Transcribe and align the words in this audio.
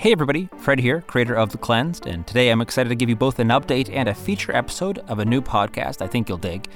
Hey 0.00 0.12
everybody, 0.12 0.48
Fred 0.56 0.78
here, 0.78 1.02
creator 1.02 1.34
of 1.34 1.52
The 1.52 1.58
Cleansed, 1.58 2.06
and 2.06 2.26
today 2.26 2.48
I'm 2.48 2.62
excited 2.62 2.88
to 2.88 2.94
give 2.94 3.10
you 3.10 3.16
both 3.16 3.38
an 3.38 3.48
update 3.48 3.90
and 3.92 4.08
a 4.08 4.14
feature 4.14 4.56
episode 4.56 5.00
of 5.08 5.18
a 5.18 5.26
new 5.26 5.42
podcast 5.42 6.00
I 6.00 6.06
think 6.06 6.26
you'll 6.26 6.38
dig. 6.38 6.70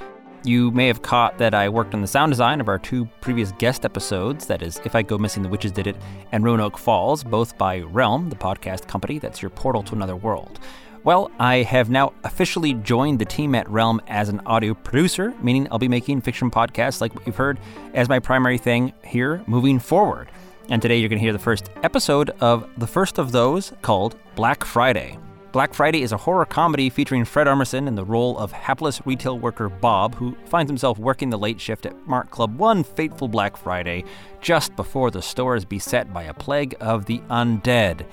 You 0.44 0.70
may 0.72 0.88
have 0.88 1.00
caught 1.00 1.38
that 1.38 1.54
I 1.54 1.70
worked 1.70 1.94
on 1.94 2.02
the 2.02 2.06
sound 2.06 2.32
design 2.32 2.60
of 2.60 2.68
our 2.68 2.78
two 2.78 3.06
previous 3.22 3.52
guest 3.52 3.86
episodes, 3.86 4.46
that 4.48 4.60
is, 4.60 4.78
If 4.84 4.94
I 4.94 5.00
Go 5.00 5.16
Missing, 5.16 5.42
the 5.42 5.48
Witches 5.48 5.72
Did 5.72 5.86
It, 5.86 5.96
and 6.32 6.44
Roanoke 6.44 6.76
Falls, 6.76 7.24
both 7.24 7.56
by 7.56 7.80
Realm, 7.80 8.28
the 8.28 8.36
podcast 8.36 8.86
company 8.88 9.18
that's 9.18 9.40
your 9.40 9.50
portal 9.50 9.82
to 9.84 9.94
another 9.94 10.16
world. 10.16 10.60
Well, 11.02 11.30
I 11.38 11.62
have 11.62 11.88
now 11.88 12.12
officially 12.24 12.74
joined 12.74 13.20
the 13.20 13.24
team 13.24 13.54
at 13.54 13.66
Realm 13.70 14.02
as 14.06 14.28
an 14.28 14.42
audio 14.44 14.74
producer, 14.74 15.32
meaning 15.42 15.66
I'll 15.70 15.78
be 15.78 15.88
making 15.88 16.20
fiction 16.20 16.50
podcasts 16.50 17.00
like 17.00 17.14
what 17.14 17.26
you've 17.26 17.36
heard 17.36 17.58
as 17.94 18.06
my 18.06 18.18
primary 18.18 18.58
thing 18.58 18.92
here 19.02 19.42
moving 19.46 19.78
forward. 19.78 20.28
And 20.70 20.80
today 20.80 20.96
you're 20.96 21.10
going 21.10 21.18
to 21.18 21.22
hear 21.24 21.32
the 21.32 21.38
first 21.38 21.70
episode 21.82 22.30
of 22.40 22.68
the 22.78 22.86
first 22.86 23.18
of 23.18 23.32
those 23.32 23.72
called 23.82 24.16
Black 24.34 24.64
Friday. 24.64 25.18
Black 25.52 25.74
Friday 25.74 26.02
is 26.02 26.10
a 26.10 26.16
horror 26.16 26.46
comedy 26.46 26.90
featuring 26.90 27.24
Fred 27.24 27.46
Armisen 27.46 27.86
in 27.86 27.94
the 27.94 28.04
role 28.04 28.36
of 28.38 28.50
hapless 28.50 29.00
retail 29.06 29.38
worker 29.38 29.68
Bob, 29.68 30.14
who 30.14 30.34
finds 30.46 30.68
himself 30.68 30.98
working 30.98 31.30
the 31.30 31.38
late 31.38 31.60
shift 31.60 31.86
at 31.86 32.08
Mart 32.08 32.30
Club 32.30 32.58
one 32.58 32.82
fateful 32.82 33.28
Black 33.28 33.56
Friday 33.56 34.04
just 34.40 34.74
before 34.74 35.10
the 35.10 35.22
store 35.22 35.54
is 35.54 35.64
beset 35.64 36.12
by 36.12 36.24
a 36.24 36.34
plague 36.34 36.74
of 36.80 37.04
the 37.04 37.18
undead. 37.30 38.06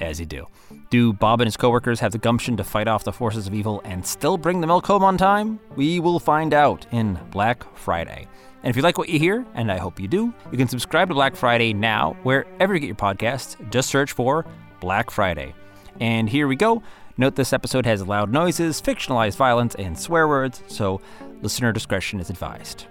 As 0.00 0.20
you 0.20 0.26
do. 0.26 0.46
Do 0.90 1.12
Bob 1.12 1.40
and 1.40 1.48
his 1.48 1.56
coworkers 1.56 1.98
have 2.00 2.12
the 2.12 2.18
gumption 2.18 2.56
to 2.56 2.64
fight 2.64 2.86
off 2.86 3.02
the 3.02 3.12
forces 3.12 3.48
of 3.48 3.54
evil 3.54 3.82
and 3.84 4.06
still 4.06 4.38
bring 4.38 4.60
the 4.60 4.66
milk 4.68 4.86
home 4.86 5.02
on 5.02 5.18
time? 5.18 5.58
We 5.74 5.98
will 5.98 6.20
find 6.20 6.54
out 6.54 6.86
in 6.92 7.18
Black 7.32 7.64
Friday. 7.76 8.28
And 8.62 8.70
if 8.70 8.76
you 8.76 8.82
like 8.82 8.98
what 8.98 9.08
you 9.08 9.18
hear, 9.18 9.46
and 9.54 9.70
I 9.70 9.78
hope 9.78 10.00
you 10.00 10.08
do, 10.08 10.34
you 10.50 10.58
can 10.58 10.68
subscribe 10.68 11.08
to 11.08 11.14
Black 11.14 11.36
Friday 11.36 11.72
now 11.72 12.16
wherever 12.24 12.74
you 12.74 12.80
get 12.80 12.86
your 12.86 12.96
podcasts. 12.96 13.56
Just 13.70 13.88
search 13.88 14.12
for 14.12 14.44
Black 14.80 15.10
Friday. 15.10 15.54
And 16.00 16.28
here 16.28 16.48
we 16.48 16.56
go. 16.56 16.82
Note 17.16 17.34
this 17.34 17.52
episode 17.52 17.86
has 17.86 18.06
loud 18.06 18.32
noises, 18.32 18.80
fictionalized 18.80 19.36
violence, 19.36 19.74
and 19.74 19.98
swear 19.98 20.28
words, 20.28 20.62
so 20.68 21.00
listener 21.42 21.72
discretion 21.72 22.20
is 22.20 22.30
advised. 22.30 22.86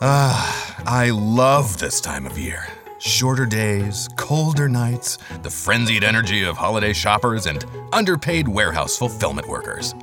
Ah, 0.00 0.82
I 0.86 1.10
love 1.10 1.78
this 1.78 2.00
time 2.00 2.26
of 2.26 2.38
year. 2.38 2.66
Shorter 2.98 3.44
days, 3.44 4.08
colder 4.16 4.68
nights, 4.70 5.18
the 5.42 5.50
frenzied 5.50 6.02
energy 6.02 6.44
of 6.44 6.56
holiday 6.56 6.94
shoppers, 6.94 7.46
and 7.46 7.64
underpaid 7.92 8.48
warehouse 8.48 8.96
fulfillment 8.96 9.46
workers. 9.46 9.94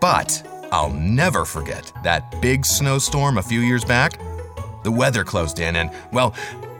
But 0.00 0.42
I'll 0.72 0.92
never 0.92 1.44
forget 1.44 1.92
that 2.04 2.40
big 2.40 2.64
snowstorm 2.64 3.36
a 3.36 3.42
few 3.42 3.60
years 3.60 3.84
back. 3.84 4.18
The 4.82 4.90
weather 4.90 5.24
closed 5.24 5.60
in, 5.60 5.76
and, 5.76 5.90
well, 6.10 6.34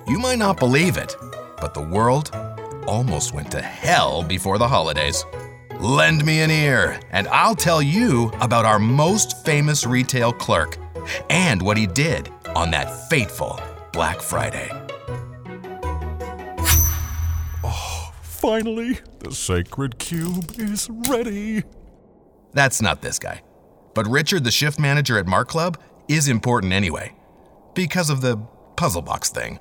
you 0.06 0.18
might 0.18 0.38
not 0.38 0.58
believe 0.58 0.96
it, 0.96 1.14
but 1.60 1.74
the 1.74 1.82
world 1.82 2.30
almost 2.86 3.34
went 3.34 3.50
to 3.50 3.60
hell 3.60 4.22
before 4.22 4.56
the 4.56 4.68
holidays. 4.68 5.26
Lend 5.80 6.24
me 6.24 6.40
an 6.40 6.50
ear, 6.50 6.98
and 7.10 7.28
I'll 7.28 7.54
tell 7.54 7.82
you 7.82 8.32
about 8.40 8.64
our 8.64 8.78
most 8.78 9.44
famous 9.44 9.84
retail 9.84 10.32
clerk 10.32 10.78
and 11.28 11.60
what 11.60 11.76
he 11.76 11.86
did 11.86 12.32
on 12.56 12.70
that 12.70 13.08
fateful 13.10 13.60
Black 13.92 14.22
Friday. 14.22 14.70
Finally, 18.38 19.00
the 19.18 19.32
sacred 19.32 19.98
cube 19.98 20.52
is 20.58 20.88
ready. 21.08 21.64
That's 22.52 22.80
not 22.80 23.02
this 23.02 23.18
guy. 23.18 23.42
But 23.94 24.06
Richard, 24.06 24.44
the 24.44 24.52
shift 24.52 24.78
manager 24.78 25.18
at 25.18 25.26
Mart 25.26 25.48
Club, 25.48 25.76
is 26.06 26.28
important 26.28 26.72
anyway. 26.72 27.16
Because 27.74 28.10
of 28.10 28.20
the 28.20 28.36
puzzle 28.76 29.02
box 29.02 29.30
thing. 29.30 29.58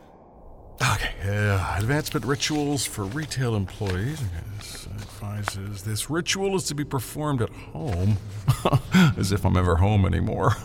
Okay, 0.80 1.11
uh, 1.28 1.78
advancement 1.79 2.24
rituals 2.24 2.85
for 2.85 3.06
retail 3.06 3.56
employees. 3.56 4.22
This 4.57 4.85
advises 4.85 5.81
this 5.81 6.07
ritual 6.07 6.56
is 6.56 6.66
to 6.66 6.75
be 6.75 6.84
performed 6.84 7.41
at 7.41 7.50
home. 7.50 8.18
As 9.18 9.31
if 9.31 9.44
I'm 9.44 9.57
ever 9.57 9.78
home 9.78 10.06
anymore. 10.06 10.56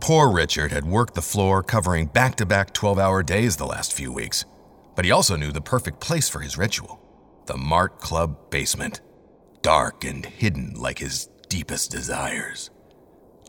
Poor 0.00 0.30
Richard 0.30 0.70
had 0.70 0.84
worked 0.84 1.14
the 1.14 1.22
floor 1.22 1.62
covering 1.62 2.08
back 2.08 2.34
to 2.36 2.44
back 2.44 2.74
12 2.74 2.98
hour 2.98 3.22
days 3.22 3.56
the 3.56 3.66
last 3.66 3.94
few 3.94 4.12
weeks. 4.12 4.44
But 4.94 5.06
he 5.06 5.10
also 5.10 5.34
knew 5.34 5.50
the 5.50 5.62
perfect 5.62 6.00
place 6.00 6.28
for 6.28 6.40
his 6.40 6.58
ritual 6.58 7.00
the 7.48 7.56
Mart 7.56 7.98
Club 7.98 8.50
basement, 8.50 9.00
dark 9.62 10.04
and 10.04 10.24
hidden 10.24 10.74
like 10.74 10.98
his 10.98 11.30
deepest 11.48 11.90
desires. 11.90 12.68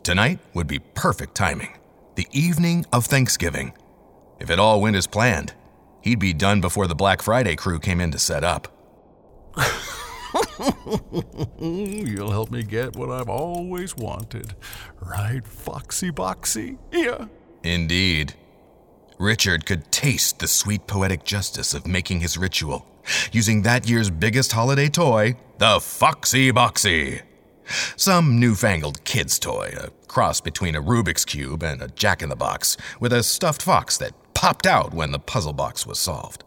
Tonight 0.02 0.38
would 0.54 0.66
be 0.66 0.78
perfect 0.78 1.34
timing, 1.34 1.76
the 2.14 2.26
evening 2.32 2.86
of 2.94 3.04
Thanksgiving. 3.04 3.74
If 4.40 4.48
it 4.48 4.58
all 4.58 4.80
went 4.80 4.96
as 4.96 5.06
planned, 5.06 5.52
he'd 6.00 6.18
be 6.18 6.32
done 6.32 6.62
before 6.62 6.86
the 6.86 6.94
Black 6.94 7.20
Friday 7.20 7.56
crew 7.56 7.78
came 7.78 8.00
in 8.00 8.10
to 8.12 8.18
set 8.18 8.42
up. 8.42 8.68
You'll 11.58 12.30
help 12.30 12.50
me 12.50 12.62
get 12.62 12.96
what 12.96 13.10
I've 13.10 13.28
always 13.28 13.94
wanted. 13.94 14.54
Right, 14.98 15.46
Foxy 15.46 16.10
Boxy? 16.10 16.78
Yeah. 16.90 17.26
Indeed. 17.62 18.32
Richard 19.20 19.66
could 19.66 19.92
taste 19.92 20.38
the 20.38 20.48
sweet 20.48 20.86
poetic 20.86 21.24
justice 21.24 21.74
of 21.74 21.86
making 21.86 22.20
his 22.20 22.38
ritual, 22.38 22.86
using 23.32 23.60
that 23.62 23.86
year's 23.86 24.08
biggest 24.08 24.50
holiday 24.50 24.88
toy, 24.88 25.36
the 25.58 25.78
Foxy 25.78 26.50
Boxy. 26.50 27.20
Some 27.96 28.40
newfangled 28.40 29.04
kid's 29.04 29.38
toy, 29.38 29.74
a 29.76 29.90
cross 30.06 30.40
between 30.40 30.74
a 30.74 30.80
Rubik's 30.80 31.26
Cube 31.26 31.62
and 31.62 31.82
a 31.82 31.88
Jack 31.88 32.22
in 32.22 32.30
the 32.30 32.34
Box, 32.34 32.78
with 32.98 33.12
a 33.12 33.22
stuffed 33.22 33.60
fox 33.60 33.98
that 33.98 34.14
popped 34.32 34.66
out 34.66 34.94
when 34.94 35.12
the 35.12 35.18
puzzle 35.18 35.52
box 35.52 35.86
was 35.86 35.98
solved. 35.98 36.42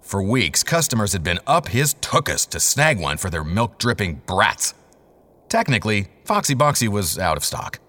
For 0.00 0.22
weeks, 0.22 0.62
customers 0.62 1.14
had 1.14 1.24
been 1.24 1.40
up 1.48 1.66
his 1.66 1.94
tookus 1.94 2.48
to 2.50 2.60
snag 2.60 3.00
one 3.00 3.16
for 3.16 3.28
their 3.28 3.42
milk 3.42 3.80
dripping 3.80 4.22
brats. 4.24 4.72
Technically, 5.48 6.06
Foxy 6.24 6.54
Boxy 6.54 6.86
was 6.86 7.18
out 7.18 7.36
of 7.36 7.44
stock. 7.44 7.80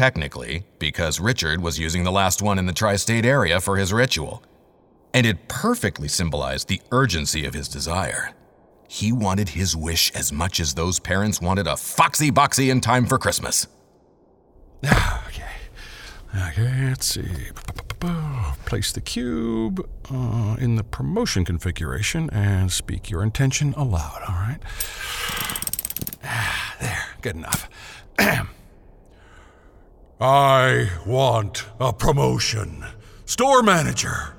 Technically, 0.00 0.64
because 0.78 1.20
Richard 1.20 1.60
was 1.60 1.78
using 1.78 2.04
the 2.04 2.10
last 2.10 2.40
one 2.40 2.58
in 2.58 2.64
the 2.64 2.72
tri 2.72 2.96
state 2.96 3.26
area 3.26 3.60
for 3.60 3.76
his 3.76 3.92
ritual. 3.92 4.42
And 5.12 5.26
it 5.26 5.46
perfectly 5.46 6.08
symbolized 6.08 6.68
the 6.68 6.80
urgency 6.90 7.44
of 7.44 7.52
his 7.52 7.68
desire. 7.68 8.32
He 8.88 9.12
wanted 9.12 9.50
his 9.50 9.76
wish 9.76 10.10
as 10.12 10.32
much 10.32 10.58
as 10.58 10.72
those 10.72 11.00
parents 11.00 11.42
wanted 11.42 11.66
a 11.66 11.76
Foxy 11.76 12.30
Boxy 12.30 12.70
in 12.70 12.80
time 12.80 13.04
for 13.04 13.18
Christmas. 13.18 13.66
Okay. 15.28 15.52
Okay, 16.48 16.88
let's 16.88 17.04
see. 17.04 17.50
Place 18.64 18.92
the 18.92 19.02
cube 19.02 19.86
uh, 20.10 20.56
in 20.58 20.76
the 20.76 20.84
promotion 20.84 21.44
configuration 21.44 22.30
and 22.30 22.72
speak 22.72 23.10
your 23.10 23.22
intention 23.22 23.74
aloud, 23.74 24.22
all 24.26 24.34
right? 24.34 24.60
There, 26.80 27.06
good 27.20 27.36
enough. 27.36 27.68
I 30.22 30.90
want 31.06 31.64
a 31.80 31.94
promotion. 31.94 32.84
Store 33.24 33.62
manager. 33.62 34.34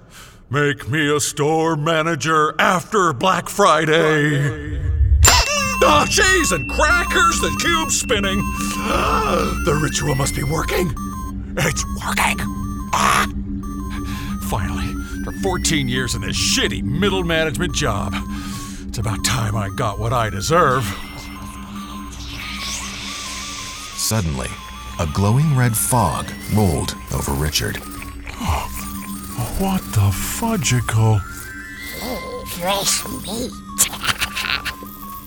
Make 0.52 0.88
me 0.88 1.12
a 1.12 1.20
store 1.20 1.76
manager 1.76 2.54
after 2.60 3.14
Black 3.14 3.50
Friday. 3.50 4.80
Ah, 5.84 6.06
cheese 6.08 6.52
and 6.52 6.70
crackers, 6.70 7.40
the 7.42 7.58
cube's 7.60 8.00
spinning. 8.00 8.38
The 9.66 9.80
ritual 9.82 10.14
must 10.14 10.36
be 10.36 10.44
working. 10.44 10.94
It's 11.58 11.84
working. 12.06 12.38
Ah. 12.94 13.28
Finally, 14.52 14.94
after 15.18 15.32
14 15.42 15.88
years 15.88 16.14
in 16.14 16.22
this 16.22 16.38
shitty 16.38 16.84
middle 16.84 17.24
management 17.24 17.74
job, 17.74 18.14
it's 18.88 19.00
about 19.00 19.26
time 19.26 19.56
I 19.56 19.70
got 19.76 19.98
what 19.98 20.14
I 20.14 20.30
deserve. 20.30 20.84
Suddenly, 23.98 24.50
a 25.00 25.08
glowing 25.14 25.56
red 25.56 25.76
fog 25.76 26.32
rolled 26.54 26.96
over 27.14 27.32
Richard. 27.32 27.78
What 29.60 29.82
the 29.94 30.12
fudgicle? 30.12 31.22
Fresh 32.48 33.06
meat. 33.24 33.52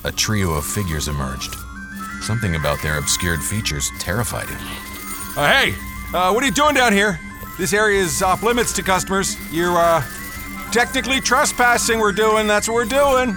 A 0.04 0.12
trio 0.12 0.52
of 0.52 0.64
figures 0.64 1.08
emerged. 1.08 1.54
Something 2.20 2.54
about 2.56 2.82
their 2.82 2.98
obscured 2.98 3.42
features 3.42 3.90
terrified 3.98 4.48
him. 4.48 4.58
Uh, 5.36 5.48
hey, 5.48 5.74
uh, 6.14 6.32
what 6.32 6.42
are 6.42 6.46
you 6.46 6.52
doing 6.52 6.74
down 6.74 6.92
here? 6.92 7.18
This 7.58 7.72
area 7.72 8.00
is 8.00 8.22
off 8.22 8.42
limits 8.42 8.72
to 8.74 8.82
customers. 8.82 9.36
You're, 9.52 9.78
uh, 9.78 10.02
technically 10.72 11.20
trespassing, 11.20 12.00
we're 12.00 12.12
doing. 12.12 12.46
That's 12.46 12.66
what 12.68 12.74
we're 12.74 12.84
doing. 12.84 13.36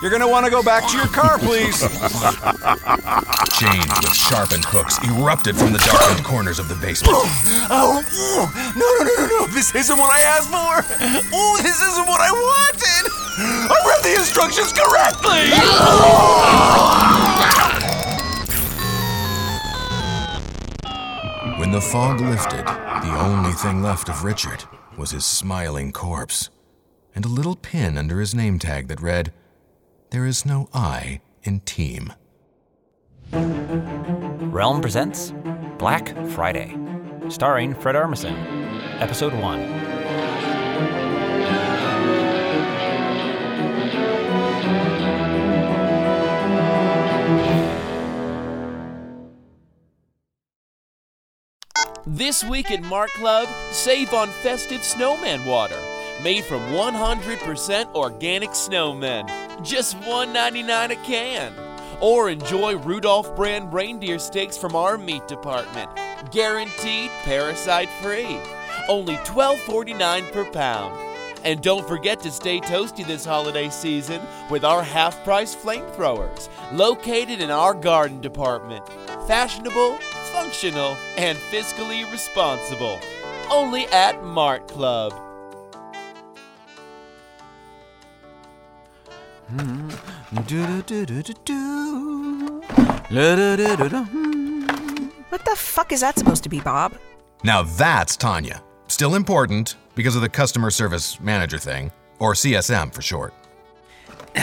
You're 0.00 0.12
gonna 0.12 0.28
wanna 0.28 0.48
go 0.48 0.62
back 0.62 0.88
to 0.90 0.96
your 0.96 1.08
car, 1.08 1.38
please. 1.38 1.80
Chains 3.58 3.90
with 3.98 4.14
sharpened 4.14 4.64
hooks 4.64 4.96
erupted 5.02 5.56
from 5.56 5.72
the 5.72 5.78
darkened 5.78 6.24
corners 6.24 6.60
of 6.60 6.68
the 6.68 6.76
basement. 6.76 7.14
oh, 7.16 8.04
oh 8.12 8.46
no, 8.76 8.86
no, 8.86 9.04
no, 9.04 9.14
no, 9.26 9.26
no. 9.40 9.46
This 9.52 9.74
isn't 9.74 9.98
what 9.98 10.12
I 10.12 10.20
asked 10.20 10.50
for. 10.50 10.86
Oh, 11.34 11.58
this 11.62 11.80
isn't 11.82 12.06
what 12.06 12.20
I 12.20 12.30
wanted. 12.30 13.10
I 13.40 13.74
read 13.86 14.02
the 14.04 14.14
instructions 14.14 14.72
correctly. 14.72 15.50
When 21.58 21.72
the 21.72 21.80
fog 21.80 22.20
lifted, 22.20 22.64
the 22.64 23.16
only 23.18 23.52
thing 23.52 23.82
left 23.82 24.08
of 24.08 24.22
Richard 24.22 24.62
was 24.96 25.10
his 25.10 25.24
smiling 25.24 25.90
corpse 25.92 26.50
and 27.16 27.24
a 27.24 27.28
little 27.28 27.56
pin 27.56 27.98
under 27.98 28.20
his 28.20 28.32
name 28.32 28.60
tag 28.60 28.86
that 28.86 29.00
read, 29.00 29.32
There 30.10 30.24
is 30.24 30.46
no 30.46 30.70
I 30.72 31.20
in 31.42 31.60
team. 31.60 32.14
Realm 33.30 34.80
presents 34.80 35.34
Black 35.76 36.16
Friday, 36.28 36.74
starring 37.28 37.74
Fred 37.74 37.94
Armisen, 37.94 38.34
Episode 39.00 39.34
1. 39.34 39.60
This 52.06 52.42
week 52.42 52.70
at 52.70 52.82
Mart 52.82 53.10
Club, 53.10 53.46
save 53.72 54.14
on 54.14 54.28
festive 54.28 54.82
snowman 54.82 55.44
water. 55.44 55.78
Made 56.22 56.44
from 56.44 56.60
100% 56.72 57.94
organic 57.94 58.50
snowmen. 58.50 59.28
Just 59.62 59.96
$1.99 60.00 60.90
a 60.90 60.96
can. 60.96 61.54
Or 62.00 62.28
enjoy 62.28 62.76
Rudolph 62.76 63.36
brand 63.36 63.72
reindeer 63.72 64.18
steaks 64.18 64.58
from 64.58 64.74
our 64.74 64.98
meat 64.98 65.28
department. 65.28 65.88
Guaranteed 66.32 67.10
parasite 67.22 67.88
free. 68.02 68.36
Only 68.88 69.14
$12.49 69.18 70.32
per 70.32 70.44
pound. 70.46 70.98
And 71.44 71.62
don't 71.62 71.86
forget 71.86 72.18
to 72.20 72.32
stay 72.32 72.58
toasty 72.58 73.06
this 73.06 73.24
holiday 73.24 73.68
season 73.68 74.20
with 74.50 74.64
our 74.64 74.82
half 74.82 75.22
price 75.22 75.54
flamethrowers, 75.54 76.48
located 76.72 77.40
in 77.40 77.52
our 77.52 77.74
garden 77.74 78.20
department. 78.20 78.84
Fashionable, 79.28 79.98
functional, 80.32 80.96
and 81.16 81.38
fiscally 81.38 82.10
responsible. 82.10 82.98
Only 83.52 83.86
at 83.86 84.24
Mart 84.24 84.66
Club. 84.66 85.27
Mm-hmm. 89.56 89.88
What 95.30 95.44
the 95.44 95.56
fuck 95.56 95.92
is 95.92 96.00
that 96.00 96.18
supposed 96.18 96.42
to 96.42 96.48
be, 96.48 96.60
Bob? 96.60 96.94
Now 97.44 97.62
that's 97.62 98.16
Tanya. 98.16 98.62
Still 98.88 99.14
important 99.14 99.76
because 99.94 100.16
of 100.16 100.22
the 100.22 100.28
customer 100.28 100.70
service 100.70 101.18
manager 101.20 101.58
thing, 101.58 101.90
or 102.18 102.34
CSM 102.34 102.92
for 102.92 103.02
short. 103.02 103.34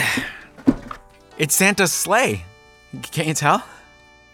It's 1.38 1.54
Santa's 1.54 1.92
sleigh. 1.92 2.46
Can't 3.02 3.28
you 3.28 3.34
tell? 3.34 3.62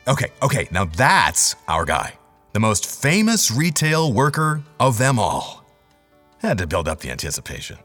Okay, 0.07 0.29
okay, 0.41 0.69
now 0.71 0.85
that's 0.85 1.57
our 1.67 1.85
guy. 1.85 2.15
The 2.53 2.61
most 2.61 2.87
famous 2.87 3.51
retail 3.51 4.13
worker 4.13 4.63
of 4.79 4.99
them 4.99 5.19
all. 5.19 5.65
Had 6.39 6.59
to 6.59 6.67
build 6.69 6.87
up 6.87 7.01
the 7.01 7.11
anticipation. 7.11 7.79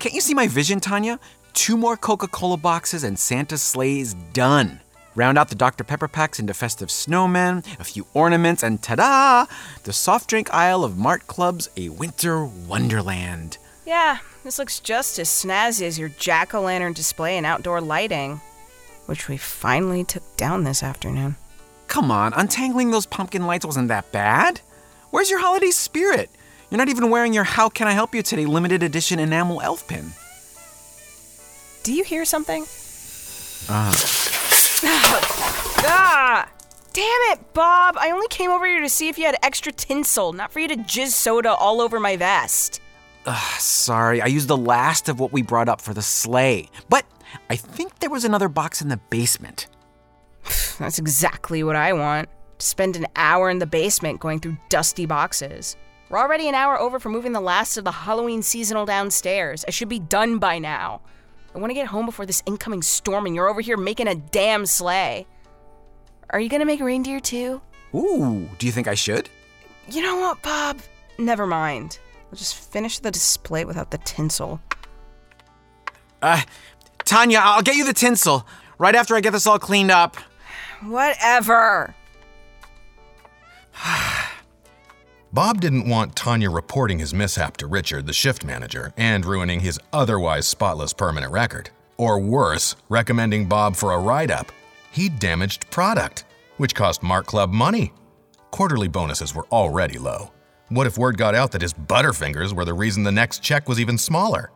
Can't 0.00 0.16
you 0.16 0.20
see 0.20 0.34
my 0.34 0.48
vision, 0.48 0.80
Tanya? 0.80 1.20
Two 1.54 1.76
more 1.76 1.96
Coca 1.96 2.26
Cola 2.26 2.56
boxes 2.56 3.04
and 3.04 3.16
Santa's 3.16 3.62
sleigh 3.62 4.00
is 4.00 4.14
done. 4.32 4.80
Round 5.14 5.38
out 5.38 5.48
the 5.48 5.54
Dr. 5.54 5.84
Pepper 5.84 6.08
packs 6.08 6.40
into 6.40 6.52
festive 6.52 6.88
snowmen, 6.88 7.64
a 7.78 7.84
few 7.84 8.06
ornaments, 8.12 8.64
and 8.64 8.82
ta 8.82 8.96
da! 8.96 9.46
The 9.84 9.92
soft 9.92 10.28
drink 10.28 10.52
aisle 10.52 10.82
of 10.82 10.98
Mart 10.98 11.28
Club's 11.28 11.70
A 11.76 11.90
Winter 11.90 12.44
Wonderland. 12.44 13.58
Yeah, 13.86 14.18
this 14.42 14.58
looks 14.58 14.80
just 14.80 15.20
as 15.20 15.28
snazzy 15.28 15.86
as 15.86 15.96
your 15.96 16.08
jack 16.08 16.54
o' 16.54 16.60
lantern 16.60 16.92
display 16.92 17.36
and 17.36 17.46
outdoor 17.46 17.80
lighting, 17.80 18.40
which 19.06 19.28
we 19.28 19.36
finally 19.36 20.02
took 20.02 20.36
down 20.36 20.64
this 20.64 20.82
afternoon. 20.82 21.36
Come 21.86 22.10
on, 22.10 22.32
untangling 22.32 22.90
those 22.90 23.06
pumpkin 23.06 23.46
lights 23.46 23.64
wasn't 23.64 23.88
that 23.88 24.10
bad. 24.10 24.60
Where's 25.10 25.30
your 25.30 25.38
holiday 25.38 25.70
spirit? 25.70 26.30
You're 26.68 26.78
not 26.78 26.88
even 26.88 27.10
wearing 27.10 27.32
your 27.32 27.44
How 27.44 27.68
Can 27.68 27.86
I 27.86 27.92
Help 27.92 28.12
You 28.12 28.22
Today 28.24 28.46
limited 28.46 28.82
edition 28.82 29.20
enamel 29.20 29.60
elf 29.60 29.86
pin. 29.86 30.10
Do 31.84 31.92
you 31.92 32.02
hear 32.02 32.24
something? 32.24 32.64
Ah! 33.68 33.94
ah! 35.84 36.50
Damn 36.94 37.04
it, 37.04 37.52
Bob! 37.52 37.96
I 37.98 38.10
only 38.10 38.26
came 38.28 38.50
over 38.50 38.66
here 38.66 38.80
to 38.80 38.88
see 38.88 39.08
if 39.08 39.18
you 39.18 39.26
had 39.26 39.36
extra 39.42 39.70
tinsel, 39.70 40.32
not 40.32 40.50
for 40.50 40.60
you 40.60 40.68
to 40.68 40.76
jizz 40.76 41.08
soda 41.08 41.52
all 41.52 41.82
over 41.82 42.00
my 42.00 42.16
vest. 42.16 42.80
Sorry, 43.58 44.22
I 44.22 44.26
used 44.28 44.48
the 44.48 44.56
last 44.56 45.10
of 45.10 45.20
what 45.20 45.30
we 45.30 45.42
brought 45.42 45.68
up 45.68 45.82
for 45.82 45.92
the 45.92 46.00
sleigh. 46.00 46.70
But 46.88 47.04
I 47.50 47.56
think 47.56 47.98
there 47.98 48.08
was 48.08 48.24
another 48.24 48.48
box 48.48 48.80
in 48.80 48.88
the 48.88 49.00
basement. 49.10 49.66
That's 50.78 50.98
exactly 50.98 51.62
what 51.62 51.76
I 51.76 51.92
want. 51.92 52.30
To 52.60 52.64
spend 52.66 52.96
an 52.96 53.08
hour 53.14 53.50
in 53.50 53.58
the 53.58 53.66
basement 53.66 54.20
going 54.20 54.40
through 54.40 54.56
dusty 54.70 55.04
boxes. 55.04 55.76
We're 56.08 56.18
already 56.18 56.48
an 56.48 56.54
hour 56.54 56.80
over 56.80 56.98
for 56.98 57.10
moving 57.10 57.32
the 57.32 57.42
last 57.42 57.76
of 57.76 57.84
the 57.84 57.92
Halloween 57.92 58.40
seasonal 58.40 58.86
downstairs. 58.86 59.66
I 59.68 59.70
should 59.70 59.90
be 59.90 59.98
done 59.98 60.38
by 60.38 60.58
now. 60.58 61.02
I 61.54 61.58
want 61.58 61.70
to 61.70 61.74
get 61.74 61.86
home 61.86 62.06
before 62.06 62.26
this 62.26 62.42
incoming 62.46 62.82
storm, 62.82 63.26
and 63.26 63.34
you're 63.34 63.48
over 63.48 63.60
here 63.60 63.76
making 63.76 64.08
a 64.08 64.14
damn 64.14 64.66
sleigh. 64.66 65.26
Are 66.30 66.40
you 66.40 66.48
gonna 66.48 66.64
make 66.64 66.80
reindeer 66.80 67.20
too? 67.20 67.60
Ooh, 67.94 68.48
do 68.58 68.66
you 68.66 68.72
think 68.72 68.88
I 68.88 68.94
should? 68.94 69.28
You 69.88 70.02
know 70.02 70.16
what, 70.16 70.42
Bob? 70.42 70.80
Never 71.18 71.46
mind. 71.46 71.98
I'll 72.30 72.38
just 72.38 72.56
finish 72.56 72.98
the 72.98 73.10
display 73.10 73.64
without 73.64 73.92
the 73.92 73.98
tinsel. 73.98 74.60
Uh, 76.20 76.40
Tanya, 77.04 77.40
I'll 77.42 77.62
get 77.62 77.76
you 77.76 77.84
the 77.84 77.92
tinsel 77.92 78.46
right 78.78 78.94
after 78.94 79.14
I 79.14 79.20
get 79.20 79.32
this 79.32 79.46
all 79.46 79.58
cleaned 79.58 79.92
up. 79.92 80.16
Whatever. 80.82 81.94
Bob 85.34 85.60
didn't 85.60 85.88
want 85.88 86.14
Tanya 86.14 86.48
reporting 86.48 87.00
his 87.00 87.12
mishap 87.12 87.56
to 87.56 87.66
Richard, 87.66 88.06
the 88.06 88.12
shift 88.12 88.44
manager, 88.44 88.92
and 88.96 89.26
ruining 89.26 89.58
his 89.58 89.80
otherwise 89.92 90.46
spotless 90.46 90.92
permanent 90.92 91.32
record. 91.32 91.70
Or 91.96 92.20
worse, 92.20 92.76
recommending 92.88 93.48
Bob 93.48 93.74
for 93.74 93.90
a 93.90 93.98
write 93.98 94.30
up. 94.30 94.52
He 94.92 95.08
damaged 95.08 95.68
product, 95.72 96.24
which 96.58 96.76
cost 96.76 97.02
Mart 97.02 97.26
Club 97.26 97.50
money. 97.50 97.92
Quarterly 98.52 98.86
bonuses 98.86 99.34
were 99.34 99.46
already 99.50 99.98
low. 99.98 100.32
What 100.68 100.86
if 100.86 100.96
word 100.96 101.18
got 101.18 101.34
out 101.34 101.50
that 101.50 101.62
his 101.62 101.72
Butterfingers 101.72 102.52
were 102.52 102.64
the 102.64 102.72
reason 102.72 103.02
the 103.02 103.10
next 103.10 103.42
check 103.42 103.68
was 103.68 103.80
even 103.80 103.98
smaller? 103.98 104.52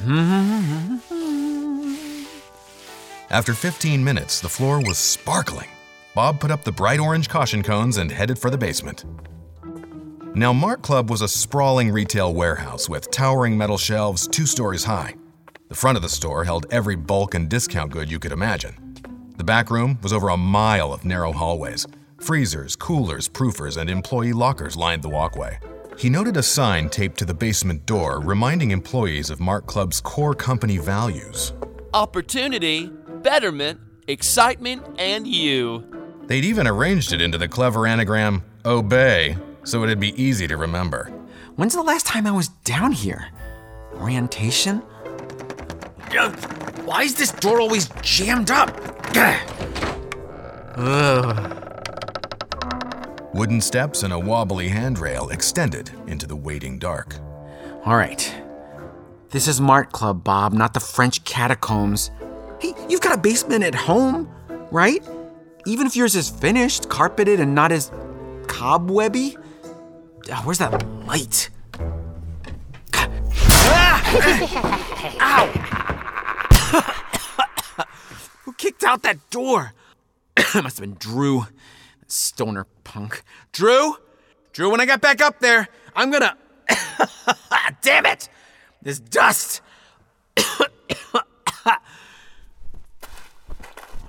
After 3.30 3.54
15 3.54 4.02
minutes, 4.02 4.40
the 4.40 4.48
floor 4.48 4.80
was 4.82 4.96
sparkling. 4.98 5.68
Bob 6.14 6.40
put 6.40 6.50
up 6.50 6.64
the 6.64 6.72
bright 6.72 6.98
orange 6.98 7.28
caution 7.28 7.62
cones 7.62 7.98
and 7.98 8.10
headed 8.10 8.38
for 8.38 8.50
the 8.50 8.58
basement. 8.58 9.04
Now, 10.34 10.52
Mart 10.52 10.82
Club 10.82 11.10
was 11.10 11.22
a 11.22 11.28
sprawling 11.28 11.90
retail 11.90 12.32
warehouse 12.32 12.88
with 12.88 13.10
towering 13.10 13.58
metal 13.58 13.76
shelves 13.76 14.26
two 14.26 14.46
stories 14.46 14.84
high. 14.84 15.14
The 15.68 15.74
front 15.74 15.96
of 15.96 16.02
the 16.02 16.08
store 16.08 16.44
held 16.44 16.66
every 16.70 16.96
bulk 16.96 17.34
and 17.34 17.48
discount 17.48 17.92
good 17.92 18.10
you 18.10 18.18
could 18.18 18.32
imagine. 18.32 18.96
The 19.36 19.44
back 19.44 19.70
room 19.70 19.98
was 20.02 20.12
over 20.12 20.30
a 20.30 20.36
mile 20.36 20.92
of 20.92 21.04
narrow 21.04 21.32
hallways. 21.32 21.86
Freezers, 22.20 22.74
coolers, 22.74 23.28
proofers, 23.28 23.76
and 23.76 23.90
employee 23.90 24.32
lockers 24.32 24.76
lined 24.76 25.02
the 25.02 25.08
walkway. 25.08 25.58
He 26.00 26.08
noted 26.08 26.38
a 26.38 26.42
sign 26.42 26.88
taped 26.88 27.18
to 27.18 27.26
the 27.26 27.34
basement 27.34 27.84
door 27.84 28.20
reminding 28.20 28.70
employees 28.70 29.28
of 29.28 29.38
Mart 29.38 29.66
Club's 29.66 30.00
core 30.00 30.34
company 30.34 30.78
values. 30.78 31.52
Opportunity, 31.92 32.86
betterment, 33.22 33.78
excitement, 34.08 34.82
and 34.98 35.26
you. 35.26 35.84
They'd 36.22 36.46
even 36.46 36.66
arranged 36.66 37.12
it 37.12 37.20
into 37.20 37.36
the 37.36 37.48
clever 37.48 37.86
anagram 37.86 38.42
Obey, 38.64 39.36
so 39.64 39.84
it'd 39.84 40.00
be 40.00 40.18
easy 40.18 40.46
to 40.48 40.56
remember. 40.56 41.12
When's 41.56 41.74
the 41.74 41.82
last 41.82 42.06
time 42.06 42.26
I 42.26 42.30
was 42.30 42.48
down 42.48 42.92
here? 42.92 43.28
Orientation? 43.96 44.78
Why 46.86 47.02
is 47.02 47.16
this 47.16 47.32
door 47.32 47.60
always 47.60 47.90
jammed 48.00 48.50
up? 48.50 48.74
Gah. 49.12 49.38
Ugh. 50.76 51.59
Wooden 53.32 53.60
steps 53.60 54.02
and 54.02 54.12
a 54.12 54.18
wobbly 54.18 54.68
handrail 54.68 55.28
extended 55.28 55.92
into 56.08 56.26
the 56.26 56.34
waiting 56.34 56.80
dark. 56.80 57.14
All 57.84 57.94
right. 57.94 58.34
This 59.30 59.46
is 59.46 59.60
Mart 59.60 59.92
Club, 59.92 60.24
Bob, 60.24 60.52
not 60.52 60.74
the 60.74 60.80
French 60.80 61.22
catacombs. 61.24 62.10
Hey, 62.60 62.74
you've 62.88 63.00
got 63.00 63.16
a 63.16 63.20
basement 63.20 63.62
at 63.62 63.76
home, 63.76 64.28
right? 64.72 65.00
Even 65.64 65.86
if 65.86 65.94
yours 65.94 66.16
is 66.16 66.28
finished, 66.28 66.88
carpeted, 66.88 67.38
and 67.38 67.54
not 67.54 67.70
as 67.70 67.92
cobwebby. 68.48 69.36
Ah, 70.32 70.42
where's 70.44 70.58
that 70.58 70.84
light? 71.06 71.50
Ow! 75.20 75.46
Who 78.42 78.52
kicked 78.54 78.82
out 78.82 79.02
that 79.02 79.18
door? 79.30 79.72
it 80.36 80.52
must 80.64 80.78
have 80.78 80.80
been 80.80 80.96
Drew. 80.98 81.46
Stoner 82.10 82.66
punk. 82.84 83.22
Drew? 83.52 83.96
Drew, 84.52 84.70
when 84.70 84.80
I 84.80 84.86
got 84.86 85.00
back 85.00 85.20
up 85.20 85.38
there, 85.38 85.68
I'm 85.94 86.10
gonna. 86.10 86.36
damn 87.82 88.06
it! 88.06 88.28
This 88.82 88.98
dust! 88.98 89.60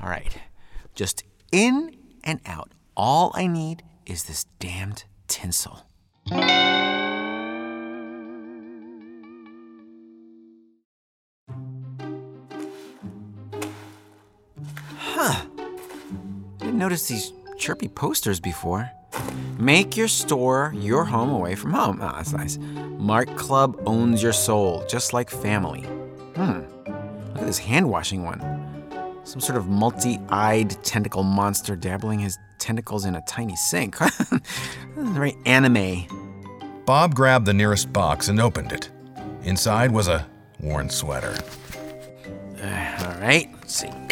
All 0.02 0.10
right, 0.10 0.36
just 0.96 1.24
in 1.52 1.96
and 2.24 2.40
out. 2.46 2.72
All 2.98 3.32
I 3.36 3.48
need 3.48 3.84
is 4.06 4.24
this 4.24 4.46
damned 4.60 5.04
tinsel. 5.28 5.86
Huh. 14.98 15.46
Didn't 16.58 16.78
notice 16.78 17.08
these 17.08 17.32
chirpy 17.62 17.88
posters 17.88 18.40
before. 18.40 18.92
Make 19.60 19.96
your 19.96 20.08
store 20.08 20.74
your 20.76 21.06
home 21.06 21.30
away 21.30 21.54
from 21.56 21.72
home. 21.74 22.00
Oh, 22.02 22.12
that's 22.16 22.34
nice. 22.34 22.58
Mart 22.98 23.38
Club 23.38 23.80
owns 23.86 24.24
your 24.24 24.34
soul, 24.34 24.84
just 24.90 25.14
like 25.14 25.30
family. 25.30 25.82
Hmm. 26.36 26.62
Look 27.34 27.38
at 27.38 27.46
this 27.46 27.60
hand 27.60 27.88
washing 27.88 28.24
one. 28.24 28.40
Some 29.24 29.40
sort 29.40 29.58
of 29.58 29.68
multi 29.68 30.20
eyed 30.30 30.72
tentacle 30.84 31.22
monster 31.22 31.76
dabbling 31.76 32.20
his 32.20 32.40
tentacles 32.58 33.06
in 33.06 33.16
a 33.16 33.22
tiny 33.28 33.56
sink. 33.56 33.96
Very 34.98 35.38
anime. 35.46 36.08
Bob 36.86 37.14
grabbed 37.14 37.46
the 37.46 37.54
nearest 37.54 37.94
box 37.94 38.28
and 38.28 38.42
opened 38.42 38.72
it. 38.72 38.90
Inside 39.44 39.92
was 39.92 40.08
a 40.08 40.28
worn 40.60 40.90
sweater. 40.90 41.36
All 42.58 43.20
right, 43.22 43.48
let's 43.54 43.76
see. 43.76 43.90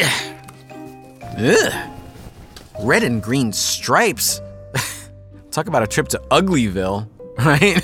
Ugh. 1.36 1.99
Red 2.82 3.02
and 3.02 3.22
green 3.22 3.52
stripes. 3.52 4.40
Talk 5.50 5.66
about 5.66 5.82
a 5.82 5.86
trip 5.86 6.08
to 6.08 6.18
Uglyville, 6.30 7.06
right? 7.38 7.82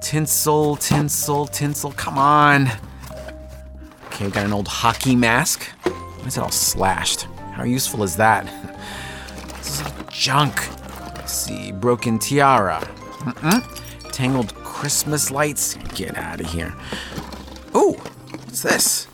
tinsel, 0.00 0.76
tinsel, 0.76 1.46
tinsel. 1.46 1.92
Come 1.92 2.18
on. 2.18 2.68
Okay, 4.06 4.26
we 4.26 4.30
got 4.30 4.44
an 4.46 4.52
old 4.52 4.68
hockey 4.68 5.16
mask. 5.16 5.64
Why 5.82 6.26
is 6.26 6.36
it 6.36 6.40
all 6.40 6.50
slashed? 6.50 7.22
How 7.52 7.64
useful 7.64 8.02
is 8.04 8.16
that? 8.16 8.48
This 9.58 9.80
is 9.82 9.92
junk. 10.10 10.56
Let's 11.16 11.32
see, 11.34 11.72
broken 11.72 12.18
tiara. 12.18 12.78
Mm-mm. 13.18 14.10
Tangled 14.12 14.54
Christmas 14.54 15.30
lights. 15.30 15.74
Get 15.94 16.16
out 16.16 16.40
of 16.40 16.46
here. 16.46 16.74
Ooh, 17.76 17.92
what's 18.30 18.62
this? 18.62 19.08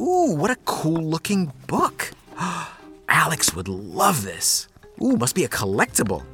Ooh, 0.00 0.34
what 0.34 0.50
a 0.50 0.56
cool 0.64 1.04
looking 1.04 1.52
book. 1.68 2.10
Alex 3.20 3.54
would 3.54 3.68
love 3.68 4.24
this. 4.24 4.66
Ooh, 5.02 5.14
must 5.14 5.34
be 5.34 5.44
a 5.44 5.48
collectible. 5.48 6.24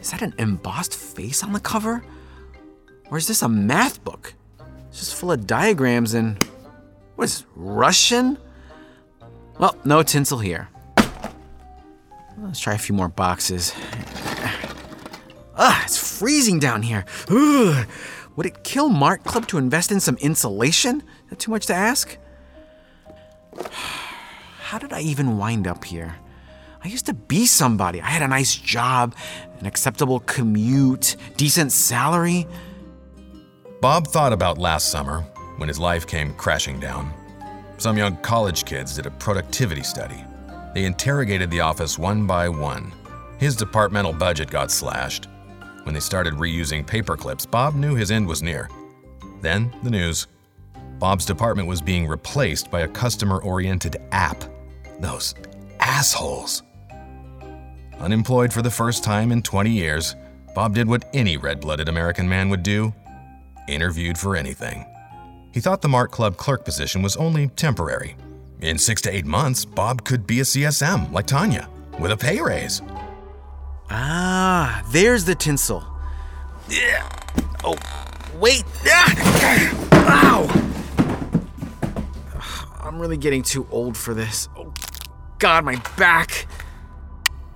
Is 0.00 0.10
that 0.10 0.22
an 0.22 0.34
embossed 0.36 0.96
face 0.96 1.44
on 1.44 1.52
the 1.52 1.60
cover? 1.60 2.02
Or 3.12 3.16
is 3.16 3.28
this 3.28 3.42
a 3.42 3.48
math 3.48 4.02
book? 4.02 4.34
It's 4.88 4.98
just 4.98 5.14
full 5.14 5.30
of 5.30 5.46
diagrams 5.46 6.14
and. 6.14 6.42
What 7.14 7.26
is 7.26 7.46
Russian? 7.54 8.38
Well, 9.60 9.76
no 9.84 10.02
tinsel 10.02 10.40
here. 10.40 10.68
Let's 12.38 12.58
try 12.58 12.74
a 12.74 12.78
few 12.78 12.96
more 12.96 13.08
boxes. 13.08 13.72
Ah, 15.56 15.80
it's 15.84 16.18
freezing 16.18 16.58
down 16.58 16.82
here. 16.82 17.04
Ugh. 17.30 17.86
Would 18.34 18.46
it 18.46 18.64
kill 18.64 18.88
Mart 18.88 19.22
Club 19.22 19.46
to 19.46 19.58
invest 19.58 19.92
in 19.92 20.00
some 20.00 20.16
insulation? 20.16 21.02
Is 21.24 21.30
that 21.30 21.38
too 21.38 21.52
much 21.52 21.66
to 21.66 21.74
ask? 21.74 22.18
How 24.68 24.76
did 24.76 24.92
I 24.92 25.00
even 25.00 25.38
wind 25.38 25.66
up 25.66 25.82
here? 25.82 26.14
I 26.84 26.88
used 26.88 27.06
to 27.06 27.14
be 27.14 27.46
somebody. 27.46 28.02
I 28.02 28.10
had 28.10 28.20
a 28.20 28.28
nice 28.28 28.54
job, 28.54 29.14
an 29.60 29.64
acceptable 29.64 30.20
commute, 30.20 31.16
decent 31.38 31.72
salary. 31.72 32.46
Bob 33.80 34.08
thought 34.08 34.34
about 34.34 34.58
last 34.58 34.90
summer 34.90 35.22
when 35.56 35.70
his 35.70 35.78
life 35.78 36.06
came 36.06 36.34
crashing 36.34 36.78
down. 36.78 37.10
Some 37.78 37.96
young 37.96 38.18
college 38.18 38.66
kids 38.66 38.94
did 38.94 39.06
a 39.06 39.10
productivity 39.12 39.82
study. 39.82 40.22
They 40.74 40.84
interrogated 40.84 41.50
the 41.50 41.60
office 41.60 41.98
one 41.98 42.26
by 42.26 42.50
one. 42.50 42.92
His 43.38 43.56
departmental 43.56 44.12
budget 44.12 44.50
got 44.50 44.70
slashed. 44.70 45.28
When 45.84 45.94
they 45.94 46.00
started 46.00 46.34
reusing 46.34 46.86
paper 46.86 47.16
clips, 47.16 47.46
Bob 47.46 47.74
knew 47.74 47.94
his 47.94 48.10
end 48.10 48.28
was 48.28 48.42
near. 48.42 48.68
Then, 49.40 49.74
the 49.82 49.88
news. 49.90 50.26
Bob's 50.98 51.24
department 51.24 51.68
was 51.68 51.80
being 51.80 52.06
replaced 52.06 52.70
by 52.70 52.80
a 52.80 52.88
customer 52.88 53.38
oriented 53.38 53.96
app. 54.12 54.44
Those 55.00 55.34
assholes. 55.80 56.62
Unemployed 57.98 58.52
for 58.52 58.62
the 58.62 58.70
first 58.70 59.02
time 59.02 59.32
in 59.32 59.42
20 59.42 59.70
years, 59.70 60.14
Bob 60.54 60.74
did 60.74 60.88
what 60.88 61.04
any 61.12 61.36
red 61.36 61.60
blooded 61.60 61.88
American 61.88 62.28
man 62.28 62.48
would 62.48 62.62
do 62.62 62.92
interviewed 63.68 64.18
for 64.18 64.34
anything. 64.34 64.84
He 65.52 65.60
thought 65.60 65.82
the 65.82 65.88
Mart 65.88 66.10
Club 66.10 66.36
clerk 66.36 66.64
position 66.64 67.02
was 67.02 67.16
only 67.16 67.48
temporary. 67.48 68.16
In 68.60 68.78
six 68.78 69.00
to 69.02 69.14
eight 69.14 69.26
months, 69.26 69.64
Bob 69.64 70.04
could 70.04 70.26
be 70.26 70.40
a 70.40 70.42
CSM 70.42 71.12
like 71.12 71.26
Tanya, 71.26 71.68
with 72.00 72.10
a 72.10 72.16
pay 72.16 72.40
raise. 72.40 72.82
Ah, 73.90 74.82
there's 74.90 75.24
the 75.24 75.34
tinsel. 75.34 75.84
Yeah. 76.68 77.08
Oh, 77.64 77.76
wait. 78.38 78.64
Ah. 78.86 79.84
Ow! 79.92 80.64
I'm 82.80 82.98
really 82.98 83.16
getting 83.16 83.42
too 83.42 83.66
old 83.70 83.96
for 83.96 84.14
this. 84.14 84.48
Oh, 84.56 84.72
God, 85.38 85.64
my 85.64 85.76
back. 85.96 86.46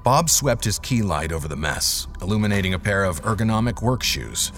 Bob 0.05 0.31
swept 0.31 0.65
his 0.65 0.79
key 0.79 1.03
light 1.03 1.33
over 1.33 1.49
the 1.49 1.57
mess, 1.57 2.07
illuminating 2.21 2.75
a 2.75 2.79
pair 2.79 3.05
of 3.05 3.23
ergonomic 3.23 3.83
work 3.83 4.03
shoes. 4.03 4.53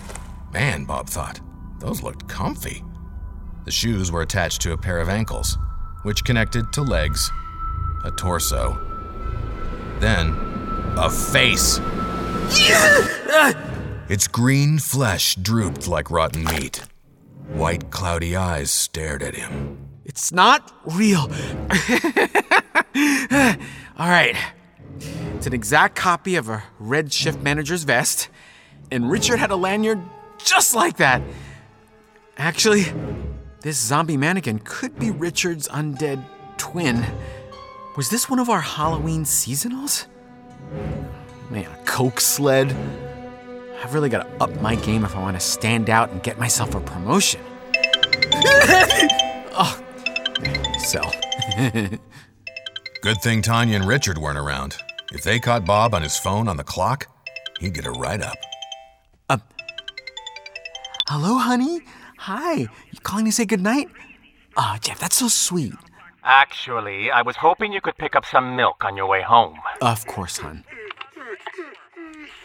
Man, 0.52 0.85
Bob 0.85 1.09
thought, 1.09 1.40
those 1.81 2.02
looked 2.02 2.28
comfy. 2.28 2.83
The 3.64 3.71
shoes 3.71 4.12
were 4.12 4.23
attached 4.23 4.61
to 4.62 4.73
a 4.73 4.78
pair 4.78 5.00
of 5.00 5.09
ankles, 5.09 5.59
which 6.02 6.25
connected 6.25 6.73
to 6.75 6.83
legs, 6.83 7.31
a 8.04 8.11
torso, 8.11 8.78
then 10.00 10.35
a 10.97 11.11
face. 11.11 11.81
Its 14.09 14.28
green 14.28 14.78
flesh 14.78 15.35
drooped 15.37 15.88
like 15.88 16.11
rotten 16.11 16.45
meat. 16.45 16.83
White, 17.49 17.90
cloudy 17.90 18.37
eyes 18.37 18.71
stared 18.71 19.23
at 19.23 19.35
him. 19.35 19.78
It's 20.04 20.31
not 20.31 20.73
real. 20.85 21.31
All 23.98 24.08
right. 24.08 24.36
It's 25.36 25.46
an 25.46 25.52
exact 25.52 25.96
copy 25.96 26.36
of 26.36 26.48
a 26.48 26.62
red 26.78 27.12
shift 27.12 27.42
manager's 27.42 27.82
vest, 27.82 28.28
and 28.90 29.10
Richard 29.10 29.38
had 29.38 29.50
a 29.50 29.56
lanyard 29.56 30.00
just 30.38 30.74
like 30.74 30.98
that. 30.98 31.20
Actually, 32.36 32.86
this 33.62 33.78
zombie 33.78 34.16
mannequin 34.16 34.60
could 34.60 34.98
be 34.98 35.10
Richard's 35.10 35.66
undead 35.68 36.24
twin. 36.56 37.04
Was 37.96 38.10
this 38.10 38.30
one 38.30 38.38
of 38.38 38.48
our 38.48 38.60
Halloween 38.60 39.24
seasonals? 39.24 40.06
Man, 41.50 41.66
a 41.66 41.84
coke 41.84 42.20
sled. 42.20 42.74
I've 43.82 43.92
really 43.92 44.08
got 44.08 44.22
to 44.22 44.42
up 44.42 44.60
my 44.60 44.76
game 44.76 45.04
if 45.04 45.16
I 45.16 45.20
want 45.20 45.36
to 45.36 45.40
stand 45.40 45.90
out 45.90 46.10
and 46.10 46.22
get 46.22 46.38
myself 46.38 46.74
a 46.74 46.80
promotion. 46.80 47.40
oh, 49.52 49.82
sell. 50.78 51.12
Good 53.04 53.20
thing 53.20 53.42
Tanya 53.42 53.76
and 53.76 53.87
Richard 53.87 54.16
weren't 54.16 54.38
around. 54.38 54.78
If 55.12 55.25
they 55.25 55.38
caught 55.38 55.66
Bob 55.66 55.92
on 55.92 56.00
his 56.00 56.16
phone 56.16 56.49
on 56.49 56.56
the 56.56 56.64
clock, 56.64 57.06
he'd 57.61 57.75
get 57.75 57.84
a 57.84 57.90
write 57.90 58.23
up. 58.23 58.38
Uh, 59.28 59.37
hello, 61.11 61.37
honey. 61.37 61.82
Hi. 62.16 62.61
You 62.61 63.00
calling 63.02 63.26
to 63.26 63.32
say 63.32 63.44
goodnight? 63.44 63.88
Oh, 64.56 64.78
Jeff, 64.80 64.99
that's 64.99 65.16
so 65.16 65.28
sweet. 65.28 65.75
Actually, 66.23 67.11
I 67.11 67.20
was 67.20 67.37
hoping 67.37 67.75
you 67.75 67.82
could 67.82 67.99
pick 67.99 68.16
up 68.16 68.25
some 68.25 68.56
milk 68.56 68.87
on 68.87 68.96
your 68.96 69.06
way 69.06 69.20
home. 69.20 69.58
Of 69.82 70.06
course, 70.06 70.38
hon. 70.38 70.64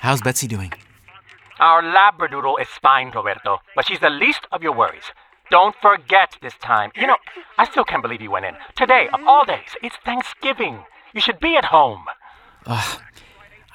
How's 0.02 0.20
Betsy 0.20 0.48
doing? 0.48 0.74
Our 1.62 1.82
Labradoodle 1.82 2.60
is 2.60 2.68
fine, 2.82 3.12
Roberto, 3.12 3.60
but 3.78 3.88
she's 3.88 4.02
the 4.02 4.10
least 4.10 4.42
of 4.52 4.62
your 4.62 4.76
worries. 4.76 5.14
Don't 5.52 5.76
forget 5.82 6.38
this 6.42 6.54
time. 6.62 6.92
You 6.96 7.08
know, 7.08 7.18
I 7.58 7.66
still 7.66 7.84
can't 7.84 8.04
believe 8.04 8.22
you 8.22 8.32
went 8.32 8.46
in. 8.46 8.56
Today, 8.76 9.10
of 9.14 9.22
all 9.26 9.46
days, 9.46 9.76
it's 9.82 9.96
Thanksgiving. 10.06 10.84
You 11.14 11.22
should 11.22 11.40
be 11.40 11.56
at 11.56 11.66
home. 11.66 12.06
Ugh, 12.68 13.02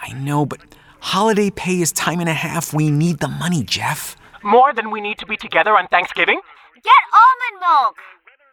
I 0.00 0.12
know, 0.12 0.46
but 0.46 0.60
holiday 1.00 1.50
pay 1.50 1.80
is 1.80 1.90
time 1.90 2.20
and 2.20 2.28
a 2.28 2.34
half. 2.34 2.72
We 2.72 2.90
need 2.90 3.18
the 3.18 3.28
money, 3.28 3.64
Jeff. 3.64 4.16
More 4.42 4.72
than 4.72 4.90
we 4.90 5.00
need 5.00 5.18
to 5.18 5.26
be 5.26 5.36
together 5.36 5.76
on 5.76 5.88
Thanksgiving? 5.88 6.40
Get 6.82 6.92
almond 7.12 7.60
milk! 7.60 7.96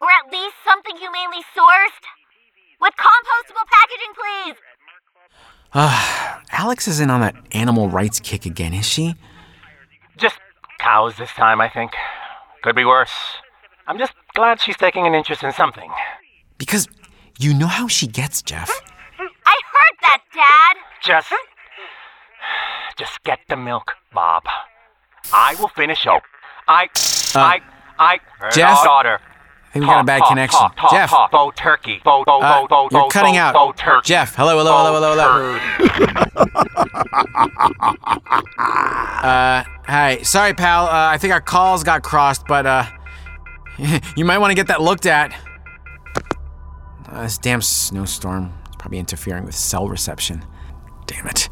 Or 0.01 0.07
at 0.09 0.31
least 0.31 0.55
something 0.65 0.97
humanely 0.97 1.43
sourced. 1.55 2.05
With 2.79 2.93
compostable 2.95 3.67
packaging, 3.71 4.13
please! 4.15 4.55
Uh, 5.73 6.39
Alex 6.51 6.87
is 6.87 6.99
in 6.99 7.11
on 7.11 7.21
that 7.21 7.35
animal 7.51 7.87
rights 7.87 8.19
kick 8.19 8.45
again, 8.45 8.73
is 8.73 8.87
she? 8.87 9.15
Just 10.17 10.39
cows 10.79 11.17
this 11.17 11.29
time, 11.31 11.61
I 11.61 11.69
think. 11.69 11.91
Could 12.63 12.75
be 12.75 12.85
worse. 12.85 13.11
I'm 13.87 13.97
just 13.97 14.13
glad 14.35 14.61
she's 14.61 14.77
taking 14.77 15.07
an 15.07 15.13
interest 15.15 15.43
in 15.43 15.51
something. 15.51 15.91
Because 16.57 16.87
you 17.39 17.53
know 17.53 17.67
how 17.67 17.87
she 17.87 18.07
gets, 18.07 18.41
Jeff. 18.41 18.69
I 19.19 19.59
heard 19.73 19.97
that, 20.03 20.21
Dad! 20.33 20.77
Just. 21.03 21.33
Just 22.97 23.23
get 23.23 23.39
the 23.49 23.55
milk, 23.55 23.93
Bob. 24.13 24.43
I 25.33 25.55
will 25.55 25.69
finish 25.69 26.05
up. 26.05 26.23
I, 26.67 26.83
uh, 26.83 27.39
I, 27.39 27.59
I, 27.97 28.19
Jeff? 28.51 28.83
daughter. 28.83 29.19
I 29.71 29.73
think 29.75 29.83
we 29.83 29.87
got 29.87 30.01
a 30.01 30.03
bad 30.03 30.23
connection. 30.27 30.59
talk, 30.59 30.75
talk, 30.75 30.91
Jeff, 30.91 31.09
talk. 31.09 31.31
Bo 31.31 31.49
turkey. 31.55 32.01
Bo, 32.03 32.25
bo, 32.25 32.41
bo, 32.41 32.67
bo, 32.67 32.89
you're 32.91 33.07
cutting 33.07 33.37
out. 33.37 33.53
Bo 33.53 33.71
turkey. 33.71 34.05
Jeff, 34.05 34.35
hello, 34.35 34.57
hello, 34.57 34.99
hello, 34.99 35.15
hello, 35.15 35.57
hello. 35.57 36.91
uh, 38.67 39.63
hi. 39.85 40.19
Sorry, 40.23 40.53
pal. 40.53 40.87
Uh, 40.87 41.13
I 41.13 41.17
think 41.17 41.31
our 41.31 41.39
calls 41.39 41.85
got 41.85 42.03
crossed, 42.03 42.45
but 42.47 42.65
uh, 42.65 42.83
you 44.17 44.25
might 44.25 44.39
want 44.39 44.51
to 44.51 44.55
get 44.55 44.67
that 44.67 44.81
looked 44.81 45.05
at. 45.05 45.33
Uh, 47.07 47.23
this 47.23 47.37
damn 47.37 47.61
snowstorm 47.61 48.51
is 48.69 48.75
probably 48.77 48.99
interfering 48.99 49.45
with 49.45 49.55
cell 49.55 49.87
reception. 49.87 50.43
Damn 51.05 51.27
it. 51.27 51.47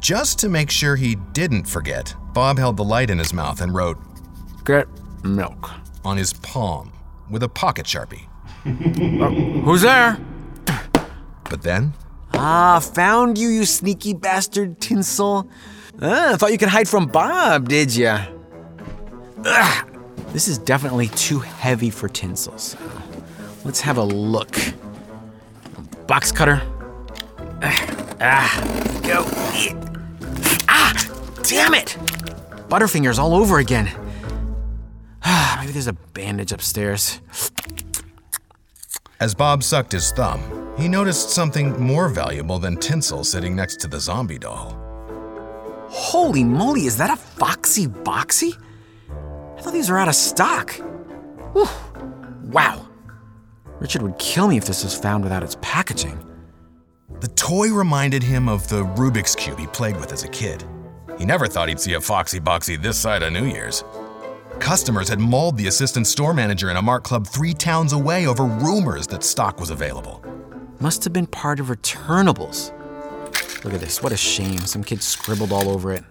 Just 0.00 0.38
to 0.38 0.48
make 0.48 0.70
sure 0.70 0.94
he 0.94 1.16
didn't 1.32 1.64
forget, 1.64 2.14
Bob 2.32 2.58
held 2.58 2.76
the 2.76 2.84
light 2.84 3.10
in 3.10 3.18
his 3.18 3.32
mouth 3.32 3.60
and 3.60 3.74
wrote 3.74 3.98
Get 4.64 4.86
milk. 5.24 5.68
On 6.04 6.16
his 6.16 6.32
palm 6.32 6.92
with 7.30 7.42
a 7.42 7.48
pocket 7.48 7.86
sharpie. 7.86 8.26
Who's 9.64 9.82
there? 9.82 10.18
But 11.48 11.62
then, 11.62 11.92
Ah, 12.34 12.80
found 12.80 13.36
you, 13.36 13.48
you 13.48 13.64
sneaky 13.66 14.14
bastard, 14.14 14.80
Tinsel. 14.80 15.46
Ah, 16.00 16.34
thought 16.38 16.50
you 16.50 16.58
could 16.58 16.68
hide 16.70 16.88
from 16.88 17.06
Bob, 17.06 17.68
did 17.68 17.94
ya? 17.94 18.26
Ugh, 19.44 19.88
this 20.32 20.48
is 20.48 20.56
definitely 20.58 21.08
too 21.08 21.40
heavy 21.40 21.90
for 21.90 22.08
Tinsels. 22.08 22.76
Let's 23.64 23.80
have 23.82 23.98
a 23.98 24.02
look. 24.02 24.56
Box 26.06 26.32
cutter. 26.32 26.62
Ah, 27.62 28.14
ah, 28.20 29.00
go. 29.04 29.24
Ah, 30.68 30.94
damn 31.42 31.74
it! 31.74 31.96
Butterfingers 32.68 33.18
all 33.18 33.34
over 33.34 33.58
again. 33.58 33.90
Maybe 35.60 35.72
there's 35.72 35.86
a 35.86 35.92
bandage 35.92 36.52
upstairs. 36.52 37.20
as 39.20 39.34
Bob 39.34 39.62
sucked 39.62 39.92
his 39.92 40.10
thumb, 40.12 40.74
he 40.76 40.88
noticed 40.88 41.30
something 41.30 41.80
more 41.80 42.08
valuable 42.08 42.58
than 42.58 42.76
tinsel 42.76 43.24
sitting 43.24 43.54
next 43.54 43.76
to 43.80 43.88
the 43.88 44.00
zombie 44.00 44.38
doll. 44.38 44.78
Holy 45.88 46.42
moly, 46.42 46.86
is 46.86 46.96
that 46.96 47.10
a 47.10 47.16
Foxy 47.16 47.86
Boxy? 47.86 48.56
I 49.56 49.60
thought 49.60 49.72
these 49.74 49.90
were 49.90 49.98
out 49.98 50.08
of 50.08 50.14
stock. 50.14 50.72
Whew. 51.52 51.68
Wow. 52.44 52.88
Richard 53.78 54.02
would 54.02 54.18
kill 54.18 54.48
me 54.48 54.56
if 54.56 54.64
this 54.64 54.82
was 54.82 54.98
found 54.98 55.22
without 55.22 55.42
its 55.42 55.56
packaging. 55.60 56.18
The 57.20 57.28
toy 57.28 57.70
reminded 57.72 58.22
him 58.22 58.48
of 58.48 58.66
the 58.68 58.84
Rubik's 58.84 59.36
Cube 59.36 59.58
he 59.58 59.66
played 59.68 59.96
with 59.96 60.12
as 60.12 60.24
a 60.24 60.28
kid. 60.28 60.64
He 61.18 61.24
never 61.24 61.46
thought 61.46 61.68
he'd 61.68 61.78
see 61.78 61.92
a 61.94 62.00
Foxy 62.00 62.40
Boxy 62.40 62.80
this 62.80 62.98
side 62.98 63.22
of 63.22 63.32
New 63.32 63.44
Year's. 63.44 63.84
Customers 64.58 65.08
had 65.08 65.18
mauled 65.18 65.56
the 65.56 65.66
assistant 65.66 66.06
store 66.06 66.32
manager 66.34 66.70
in 66.70 66.76
a 66.76 66.82
Mart 66.82 67.02
Club 67.04 67.26
three 67.26 67.54
towns 67.54 67.92
away 67.92 68.26
over 68.26 68.44
rumors 68.44 69.06
that 69.08 69.24
stock 69.24 69.58
was 69.58 69.70
available. 69.70 70.22
Must 70.80 71.02
have 71.04 71.12
been 71.12 71.26
part 71.26 71.60
of 71.60 71.66
returnables. 71.66 72.72
Look 73.64 73.74
at 73.74 73.80
this, 73.80 74.02
what 74.02 74.12
a 74.12 74.16
shame. 74.16 74.58
Some 74.58 74.82
kid 74.84 75.02
scribbled 75.02 75.52
all 75.52 75.68
over 75.68 75.92
it. 75.92 76.04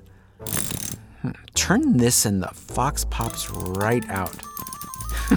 Hmm, 1.21 1.31
Turn 1.53 1.97
this 1.97 2.25
and 2.25 2.41
the 2.41 2.47
Fox 2.49 3.05
pops 3.05 3.49
right 3.49 4.07
out. 4.09 4.35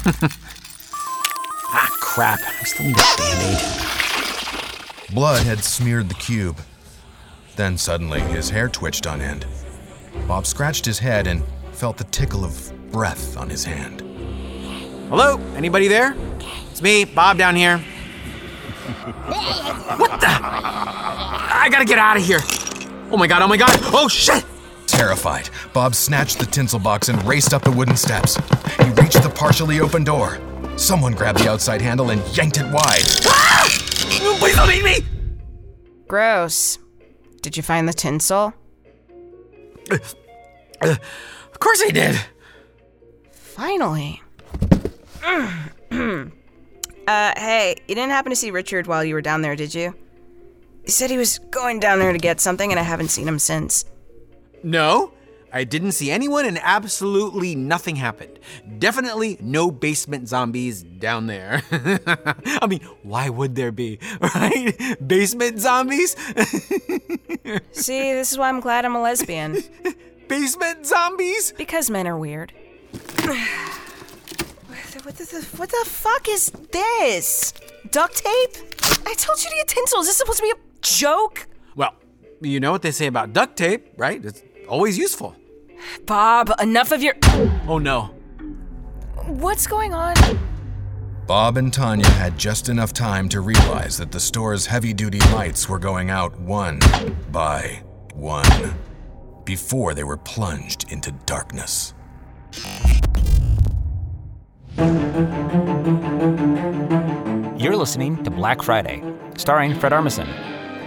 ah, 1.72 1.96
crap. 2.00 2.40
I 2.40 2.64
still 2.64 2.86
need 2.86 2.96
a 2.96 3.16
band 3.18 3.58
aid. 3.58 5.14
Blood 5.14 5.44
had 5.44 5.62
smeared 5.62 6.08
the 6.08 6.14
cube. 6.14 6.58
Then 7.56 7.76
suddenly, 7.78 8.20
his 8.20 8.50
hair 8.50 8.68
twitched 8.68 9.06
on 9.06 9.20
end. 9.20 9.46
Bob 10.26 10.46
scratched 10.46 10.84
his 10.86 10.98
head 10.98 11.26
and 11.26 11.42
felt 11.74 11.96
the 11.96 12.04
tickle 12.04 12.44
of 12.44 12.72
breath 12.92 13.36
on 13.36 13.50
his 13.50 13.64
hand. 13.64 14.00
Hello? 15.08 15.38
Anybody 15.56 15.88
there? 15.88 16.16
It's 16.70 16.80
me, 16.80 17.04
Bob 17.04 17.36
down 17.36 17.56
here. 17.56 17.78
what 19.96 20.20
the? 20.20 20.28
I 20.28 21.68
gotta 21.70 21.84
get 21.84 21.98
out 21.98 22.16
of 22.16 22.24
here. 22.24 22.40
Oh 23.10 23.16
my 23.16 23.26
god, 23.26 23.42
oh 23.42 23.48
my 23.48 23.56
god, 23.56 23.70
oh 23.92 24.08
shit! 24.08 24.44
Terrified, 24.86 25.50
Bob 25.72 25.94
snatched 25.94 26.38
the 26.38 26.46
tinsel 26.46 26.78
box 26.78 27.08
and 27.08 27.22
raced 27.24 27.52
up 27.52 27.62
the 27.62 27.72
wooden 27.72 27.96
steps. 27.96 28.36
He 28.78 28.90
reached 28.90 29.22
the 29.22 29.32
partially 29.34 29.80
open 29.80 30.04
door. 30.04 30.38
Someone 30.76 31.12
grabbed 31.12 31.40
the 31.40 31.48
outside 31.48 31.80
handle 31.80 32.10
and 32.10 32.20
yanked 32.36 32.58
it 32.58 32.64
wide. 32.64 33.04
Ah! 33.26 33.66
Please 34.38 34.56
don't 34.56 34.70
eat 34.70 34.84
me! 34.84 34.98
Gross. 36.06 36.78
Did 37.42 37.56
you 37.56 37.62
find 37.62 37.88
the 37.88 37.92
tinsel? 37.92 38.54
Uh, 39.90 39.98
uh, 40.80 40.96
Of 41.54 41.60
course 41.60 41.82
I 41.86 41.90
did. 41.90 42.20
Finally. 43.32 44.20
uh, 45.22 46.26
hey, 47.08 47.76
you 47.88 47.94
didn't 47.94 48.10
happen 48.10 48.30
to 48.30 48.36
see 48.36 48.50
Richard 48.50 48.88
while 48.88 49.04
you 49.04 49.14
were 49.14 49.22
down 49.22 49.42
there, 49.42 49.56
did 49.56 49.72
you? 49.72 49.94
He 50.84 50.90
said 50.90 51.10
he 51.10 51.16
was 51.16 51.38
going 51.38 51.80
down 51.80 52.00
there 52.00 52.12
to 52.12 52.18
get 52.18 52.40
something, 52.40 52.70
and 52.70 52.78
I 52.78 52.82
haven't 52.82 53.08
seen 53.08 53.26
him 53.26 53.38
since. 53.38 53.86
No, 54.62 55.14
I 55.54 55.62
didn't 55.62 55.92
see 55.92 56.10
anyone 56.10 56.46
and 56.46 56.58
absolutely 56.60 57.54
nothing 57.54 57.94
happened. 57.94 58.40
Definitely 58.80 59.38
no 59.40 59.70
basement 59.70 60.28
zombies 60.28 60.82
down 60.82 61.28
there. 61.28 61.62
I 62.60 62.66
mean, 62.66 62.80
why 63.04 63.28
would 63.28 63.54
there 63.54 63.70
be, 63.70 64.00
right? 64.34 64.96
Basement 65.06 65.60
zombies? 65.60 66.16
See, 67.70 68.12
this 68.12 68.32
is 68.32 68.38
why 68.38 68.48
I'm 68.48 68.58
glad 68.58 68.84
I'm 68.84 68.96
a 68.96 69.00
lesbian. 69.00 69.62
Basement 70.28 70.86
zombies? 70.86 71.52
Because 71.52 71.90
men 71.90 72.06
are 72.06 72.18
weird. 72.18 72.52
what, 75.04 75.16
the, 75.16 75.24
the, 75.24 75.48
what 75.56 75.68
the 75.68 75.84
fuck 75.86 76.28
is 76.28 76.50
this? 76.72 77.52
Duct 77.90 78.16
tape? 78.16 78.56
I 79.06 79.14
told 79.14 79.42
you 79.42 79.50
to 79.50 79.56
get 79.56 79.68
tinsel. 79.68 80.00
Is 80.00 80.06
this 80.06 80.16
supposed 80.16 80.38
to 80.38 80.42
be 80.42 80.50
a 80.50 80.56
joke? 80.82 81.46
Well, 81.76 81.94
you 82.40 82.60
know 82.60 82.72
what 82.72 82.82
they 82.82 82.90
say 82.90 83.06
about 83.06 83.32
duct 83.32 83.56
tape, 83.56 83.92
right? 83.96 84.24
It's 84.24 84.42
always 84.68 84.98
useful. 84.98 85.36
Bob, 86.06 86.52
enough 86.60 86.92
of 86.92 87.02
your. 87.02 87.14
Oh 87.68 87.78
no. 87.78 88.10
What's 89.26 89.66
going 89.66 89.94
on? 89.94 90.14
Bob 91.26 91.56
and 91.56 91.72
Tanya 91.72 92.08
had 92.08 92.36
just 92.36 92.68
enough 92.68 92.92
time 92.92 93.28
to 93.30 93.40
realize 93.40 93.96
that 93.96 94.12
the 94.12 94.20
store's 94.20 94.66
heavy 94.66 94.92
duty 94.92 95.20
lights 95.32 95.68
were 95.68 95.78
going 95.78 96.10
out 96.10 96.38
one 96.38 96.78
by 97.30 97.82
one 98.12 98.74
before 99.44 99.94
they 99.94 100.04
were 100.04 100.16
plunged 100.16 100.90
into 100.92 101.12
darkness. 101.26 101.94
You're 107.56 107.76
listening 107.76 108.22
to 108.24 108.30
Black 108.30 108.62
Friday, 108.62 109.02
starring 109.36 109.74
Fred 109.78 109.92
Armisen. 109.92 110.28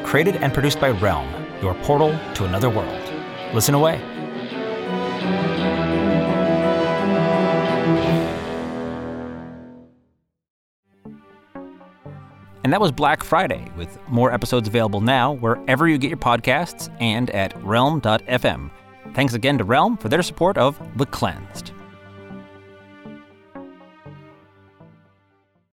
Created 0.04 0.38
and 0.38 0.54
produced 0.54 0.80
by 0.80 0.90
Realm, 0.90 1.28
your 1.62 1.74
portal 1.76 2.18
to 2.36 2.46
another 2.46 2.70
world. 2.70 3.02
Listen 3.54 3.76
away. 3.76 4.02
And 12.68 12.74
that 12.74 12.82
was 12.82 12.92
Black 12.92 13.24
Friday, 13.24 13.72
with 13.78 13.98
more 14.10 14.34
episodes 14.34 14.68
available 14.68 15.00
now 15.00 15.32
wherever 15.32 15.88
you 15.88 15.98
get 15.98 16.10
your 16.10 16.18
podcasts 16.18 16.94
and 17.00 17.30
at 17.30 17.56
realm.fm. 17.64 18.70
Thanks 19.14 19.34
again 19.34 19.58
to 19.60 19.64
Realm 19.64 19.96
for 19.96 20.10
their 20.10 20.22
support 20.22 20.58
of 20.58 20.78
The 20.98 21.06
Cleansed. 21.06 21.72